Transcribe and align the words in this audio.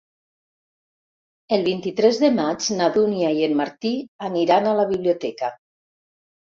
El 1.57 1.65
vint-i-tres 1.67 2.19
de 2.25 2.33
maig 2.39 2.71
na 2.81 2.89
Dúnia 2.97 3.31
i 3.43 3.47
en 3.51 3.57
Martí 3.63 3.95
aniran 4.33 4.67
a 4.67 4.77
la 4.83 4.91
biblioteca. 4.97 5.57